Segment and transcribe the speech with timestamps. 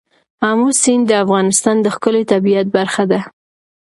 [0.49, 3.19] آمو سیند د افغانستان د ښکلي طبیعت برخه ده.